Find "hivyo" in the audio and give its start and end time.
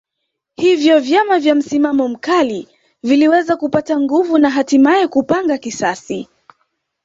0.55-0.99